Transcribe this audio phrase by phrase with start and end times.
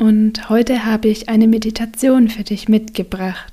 [0.00, 3.52] und heute habe ich eine Meditation für dich mitgebracht.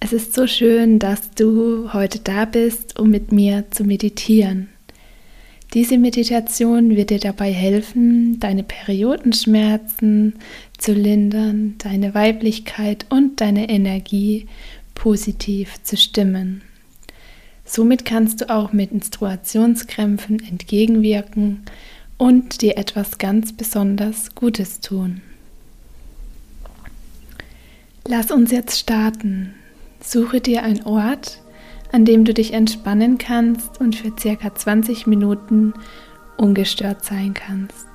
[0.00, 4.70] Es ist so schön, dass du heute da bist, um mit mir zu meditieren.
[5.74, 10.36] Diese Meditation wird dir dabei helfen, deine Periodenschmerzen
[10.78, 14.46] zu lindern, deine Weiblichkeit und deine Energie
[14.94, 16.62] positiv zu stimmen.
[17.66, 21.64] Somit kannst du auch mit Menstruationskrämpfen entgegenwirken
[22.16, 25.20] und dir etwas ganz besonders Gutes tun.
[28.10, 29.52] Lass uns jetzt starten.
[30.00, 31.42] Suche dir einen Ort,
[31.92, 35.74] an dem du dich entspannen kannst und für circa 20 Minuten
[36.38, 37.86] ungestört sein kannst.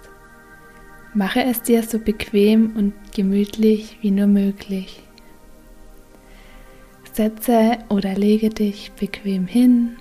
[1.15, 5.01] Mache es dir so bequem und gemütlich wie nur möglich.
[7.11, 9.97] Setze oder lege dich bequem hin.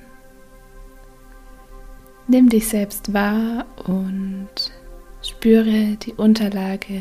[2.28, 4.72] Nimm dich selbst wahr und
[5.22, 7.00] spüre die Unterlage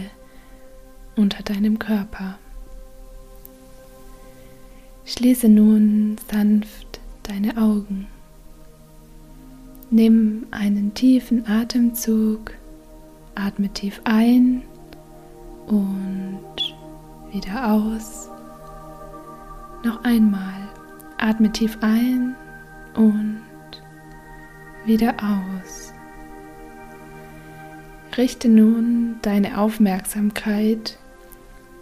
[1.18, 2.40] unter deinem Körper.
[5.12, 8.08] Schließe nun sanft deine Augen.
[9.90, 12.54] Nimm einen tiefen Atemzug,
[13.36, 14.62] atme tief ein
[15.68, 16.76] und
[17.30, 18.30] wieder aus.
[19.84, 20.70] Noch einmal,
[21.18, 22.34] atme tief ein
[22.96, 23.42] und
[24.86, 25.92] wieder aus.
[28.16, 30.98] Richte nun deine Aufmerksamkeit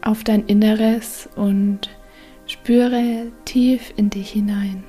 [0.02, 1.92] auf dein Inneres und
[2.50, 4.84] Spüre tief in dich hinein.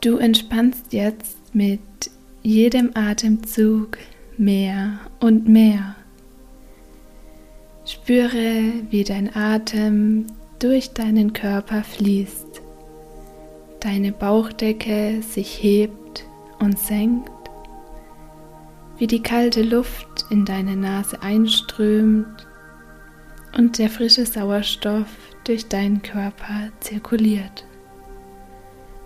[0.00, 1.80] Du entspannst jetzt mit
[2.42, 3.98] jedem Atemzug
[4.38, 5.94] mehr und mehr.
[7.84, 10.26] Spüre, wie dein Atem
[10.58, 12.62] durch deinen Körper fließt,
[13.80, 16.24] deine Bauchdecke sich hebt
[16.60, 17.30] und senkt,
[18.96, 22.46] wie die kalte Luft in deine Nase einströmt
[23.56, 25.08] und der frische Sauerstoff
[25.44, 27.64] durch deinen Körper zirkuliert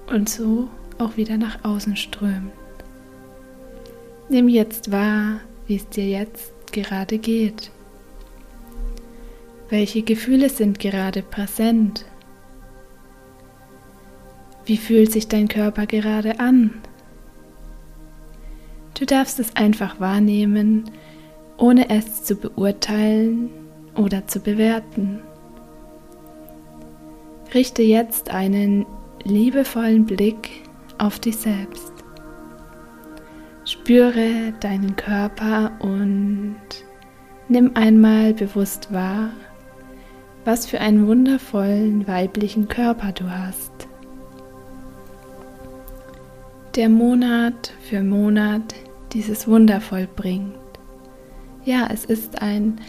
[0.06, 0.68] und so
[0.98, 2.52] auch wieder nach außen strömt.
[4.28, 7.70] Nimm jetzt wahr, wie es dir jetzt gerade geht.
[9.70, 12.04] Welche Gefühle sind gerade präsent?
[14.66, 16.80] Wie fühlt sich dein Körper gerade an?
[18.98, 20.84] Du darfst es einfach wahrnehmen,
[21.56, 23.50] ohne es zu beurteilen
[23.96, 25.20] oder zu bewerten.
[27.52, 28.86] Richte jetzt einen
[29.22, 30.50] liebevollen Blick
[30.98, 31.92] auf dich selbst.
[33.64, 36.56] Spüre deinen Körper und
[37.48, 39.30] nimm einmal bewusst wahr,
[40.44, 43.72] was für einen wundervollen weiblichen Körper du hast.
[46.76, 48.74] Der Monat für Monat
[49.12, 50.54] dieses wundervoll bringt.
[51.64, 52.80] Ja, es ist ein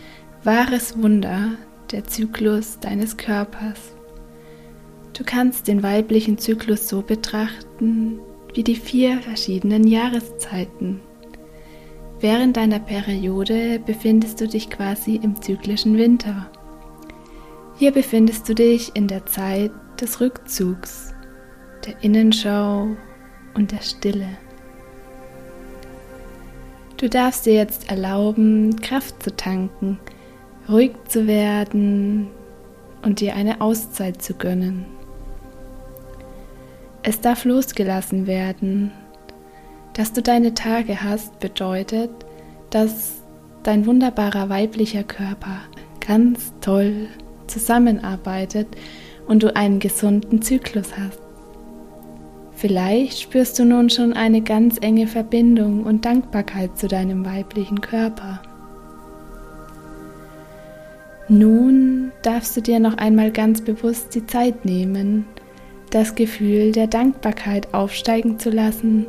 [0.46, 1.54] wahres Wunder,
[1.92, 3.96] der Zyklus deines Körpers.
[5.14, 8.20] Du kannst den weiblichen Zyklus so betrachten
[8.54, 11.02] wie die vier verschiedenen Jahreszeiten.
[12.20, 16.50] Während deiner Periode befindest du dich quasi im zyklischen Winter.
[17.78, 21.14] Hier befindest du dich in der Zeit des Rückzugs,
[21.86, 22.88] der Innenschau
[23.56, 24.30] und der Stille.
[26.98, 30.00] Du darfst dir jetzt erlauben, Kraft zu tanken,
[30.70, 32.28] ruhig zu werden
[33.04, 34.86] und dir eine Auszeit zu gönnen.
[37.04, 38.92] Es darf losgelassen werden.
[39.94, 42.10] Dass du deine Tage hast, bedeutet,
[42.72, 43.22] dass
[43.64, 45.62] dein wunderbarer weiblicher Körper
[46.06, 47.08] ganz toll
[47.48, 48.68] zusammenarbeitet
[49.28, 51.20] und du einen gesunden Zyklus hast.
[52.54, 58.42] Vielleicht spürst du nun schon eine ganz enge Verbindung und Dankbarkeit zu deinem weiblichen Körper.
[61.28, 65.26] Nun darfst du dir noch einmal ganz bewusst die Zeit nehmen,
[65.90, 69.08] das Gefühl der Dankbarkeit aufsteigen zu lassen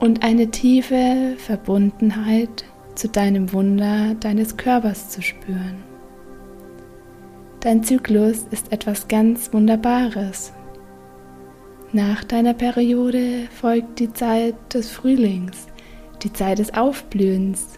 [0.00, 2.64] und eine tiefe Verbundenheit
[2.94, 5.82] zu deinem Wunder deines Körpers zu spüren.
[7.60, 10.52] Dein Zyklus ist etwas ganz Wunderbares.
[11.92, 15.66] Nach deiner Periode folgt die Zeit des Frühlings,
[16.22, 17.77] die Zeit des Aufblühens.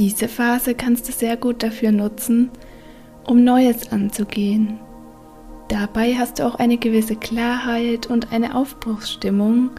[0.00, 2.48] Diese Phase kannst du sehr gut dafür nutzen,
[3.26, 4.80] um Neues anzugehen.
[5.68, 9.72] Dabei hast du auch eine gewisse Klarheit und eine Aufbruchsstimmung,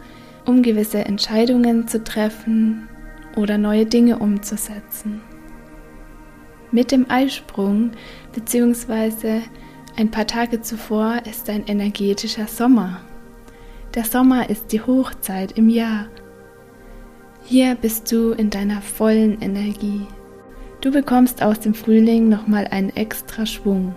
[0.46, 2.88] um gewisse Entscheidungen zu treffen
[3.34, 5.22] oder neue Dinge umzusetzen.
[6.70, 7.90] Mit dem Eisprung
[8.32, 9.40] bzw.
[9.96, 13.00] ein paar Tage zuvor ist ein energetischer Sommer.
[13.96, 16.06] Der Sommer ist die Hochzeit im Jahr.
[17.44, 20.06] Hier bist du in deiner vollen Energie.
[20.80, 23.94] Du bekommst aus dem Frühling nochmal einen extra Schwung.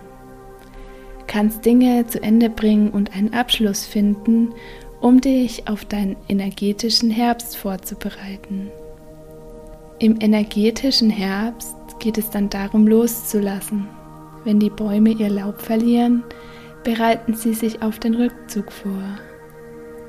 [1.26, 4.52] Kannst Dinge zu Ende bringen und einen Abschluss finden,
[5.00, 8.70] um dich auf deinen energetischen Herbst vorzubereiten.
[9.98, 13.88] Im energetischen Herbst geht es dann darum loszulassen.
[14.44, 16.22] Wenn die Bäume ihr Laub verlieren,
[16.84, 19.18] bereiten sie sich auf den Rückzug vor.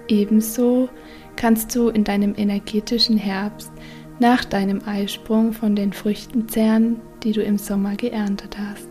[0.07, 0.89] Ebenso
[1.38, 3.72] kannst du in deinem energetischen Herbst
[4.19, 8.88] nach deinem Eisprung von den Früchten zehren, die du im Sommer geerntet hast.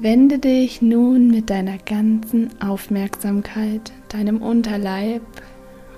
[0.00, 5.22] Wende dich nun mit deiner ganzen Aufmerksamkeit deinem Unterleib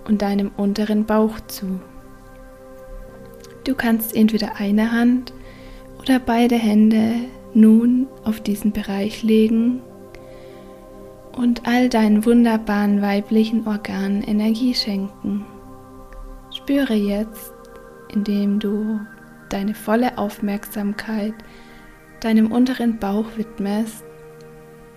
[0.07, 1.81] und deinem unteren Bauch zu.
[3.65, 5.33] Du kannst entweder eine Hand
[5.99, 7.15] oder beide Hände
[7.55, 9.81] nun auf diesen Bereich legen
[11.37, 15.45] und all deinen wunderbaren weiblichen Organen Energie schenken.
[16.55, 17.53] Spüre jetzt,
[18.13, 19.01] indem du
[19.49, 21.35] deine volle Aufmerksamkeit
[22.21, 24.05] deinem unteren Bauch widmest,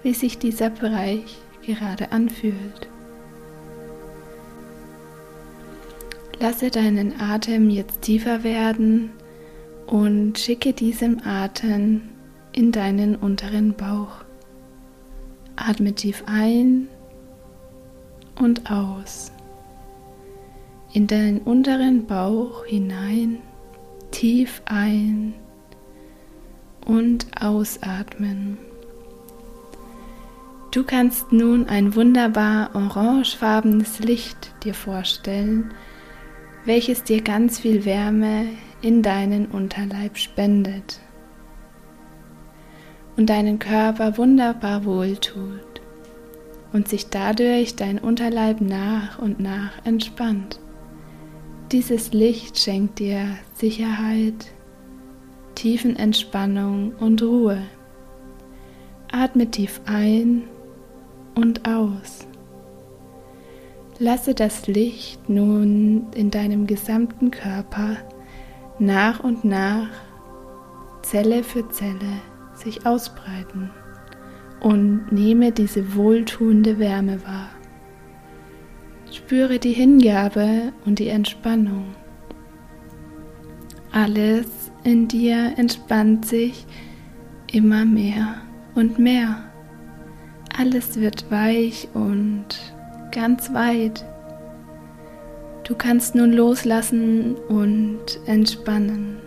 [0.04, 2.88] wie sich dieser Bereich gerade anfühlt.
[6.40, 9.10] Lasse deinen Atem jetzt tiefer werden
[9.88, 12.04] und schicke diesen Atem
[12.52, 14.27] in deinen unteren Bauch.
[15.58, 16.88] Atme tief ein
[18.40, 19.32] und aus.
[20.94, 23.40] In deinen unteren Bauch hinein,
[24.12, 25.34] tief ein
[26.86, 28.58] und ausatmen.
[30.72, 35.74] Du kannst nun ein wunderbar orangefarbenes Licht dir vorstellen,
[36.66, 38.46] welches dir ganz viel Wärme
[38.82, 41.02] in deinen Unterleib spendet
[43.18, 45.82] und deinen Körper wunderbar wohltut
[46.72, 50.60] und sich dadurch dein Unterleib nach und nach entspannt.
[51.72, 54.48] Dieses Licht schenkt dir Sicherheit,
[55.56, 57.64] Tiefenentspannung und Ruhe.
[59.12, 60.44] Atme tief ein
[61.36, 62.28] und aus.
[64.00, 67.98] Lasse das Licht nun in deinem gesamten Körper
[68.80, 69.90] nach und nach,
[71.02, 72.22] Zelle für Zelle,
[72.58, 73.70] sich ausbreiten
[74.60, 77.50] und nehme diese wohltuende Wärme wahr.
[79.12, 81.96] Spüre die Hingabe und die Entspannung.
[83.92, 84.48] Alles
[84.84, 86.66] in dir entspannt sich
[87.52, 88.42] immer mehr
[88.76, 89.44] und mehr.
[90.58, 92.48] Alles wird weich und
[93.12, 94.06] ganz weit.
[95.64, 99.27] Du kannst nun loslassen und entspannen.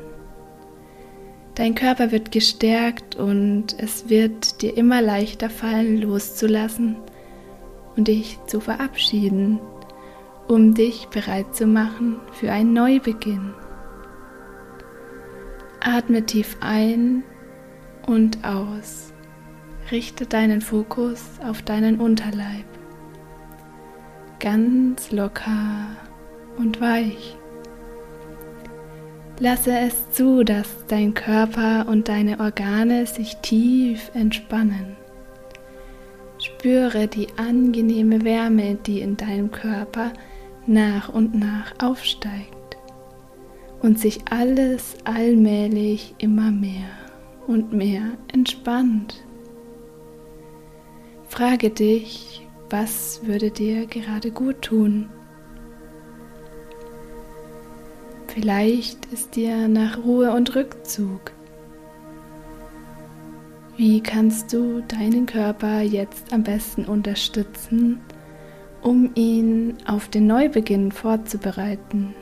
[1.60, 6.96] Dein Körper wird gestärkt und es wird dir immer leichter fallen, loszulassen
[7.96, 9.60] und dich zu verabschieden,
[10.48, 13.52] um dich bereit zu machen für einen Neubeginn.
[15.80, 17.24] Atme tief ein
[18.06, 19.12] und aus.
[19.90, 22.64] Richte deinen Fokus auf deinen Unterleib
[24.38, 25.88] ganz locker
[26.56, 27.36] und weich.
[29.42, 34.98] Lasse es zu, dass dein Körper und deine Organe sich tief entspannen.
[36.38, 40.12] Spüre die angenehme Wärme, die in deinem Körper
[40.66, 42.76] nach und nach aufsteigt
[43.80, 46.90] und sich alles allmählich immer mehr
[47.46, 49.24] und mehr entspannt.
[51.28, 55.08] Frage dich, was würde dir gerade gut tun?
[58.40, 61.32] Vielleicht ist dir nach Ruhe und Rückzug.
[63.76, 68.00] Wie kannst du deinen Körper jetzt am besten unterstützen,
[68.80, 72.14] um ihn auf den Neubeginn vorzubereiten?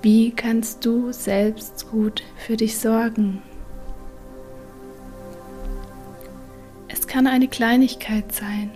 [0.00, 3.42] Wie kannst du selbst gut für dich sorgen?
[7.12, 8.70] kann eine Kleinigkeit sein.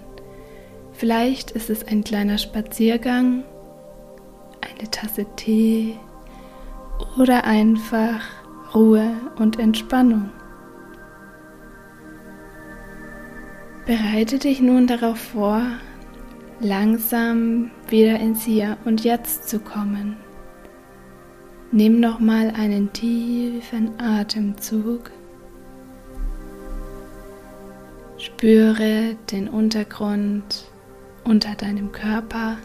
[0.93, 3.45] Vielleicht ist es ein kleiner Spaziergang,
[4.79, 5.99] eine Tasse Tee
[7.19, 8.21] oder einfach
[8.75, 10.31] Ruhe und Entspannung.
[13.87, 15.63] Bereite dich nun darauf vor,
[16.61, 20.17] langsam wieder ins Hier und Jetzt zu kommen.
[21.71, 25.11] Nimm nochmal einen tiefen Atemzug.
[28.19, 30.65] Spüre den Untergrund
[31.25, 32.57] unter deinem Körper.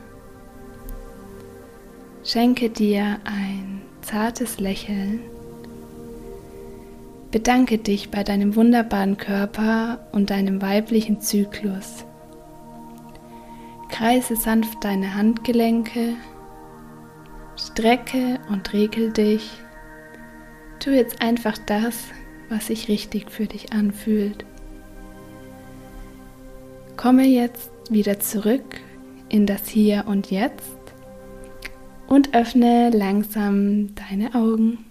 [2.31, 5.19] Schenke dir ein zartes Lächeln
[7.29, 12.05] Bedanke dich bei deinem wunderbaren Körper und deinem weiblichen Zyklus.
[13.89, 16.13] Kreise sanft deine Handgelenke,
[17.57, 19.51] strecke und regel dich.
[20.79, 21.97] Tu jetzt einfach das,
[22.47, 24.45] was sich richtig für dich anfühlt.
[26.95, 28.79] Komme jetzt wieder zurück
[29.27, 30.80] in das Hier und Jetzt
[32.11, 34.90] und öffne langsam deine Augen.